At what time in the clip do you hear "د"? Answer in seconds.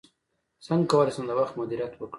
1.27-1.31